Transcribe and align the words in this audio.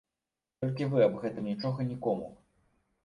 Толькі 0.63 0.87
вы 0.95 1.03
аб 1.07 1.19
гэтым 1.25 1.45
нічога 1.51 1.87
нікому. 1.91 2.27